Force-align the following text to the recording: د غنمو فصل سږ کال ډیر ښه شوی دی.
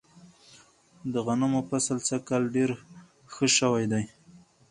د 1.13 1.15
غنمو 1.25 1.61
فصل 1.69 1.97
سږ 2.07 2.21
کال 2.29 2.43
ډیر 2.55 2.69
ښه 3.33 3.45
شوی 3.57 3.85
دی. 3.91 4.03